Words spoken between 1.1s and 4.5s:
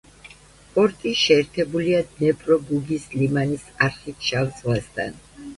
შეერთებულია დნეპრო-ბუგის ლიმანის არხით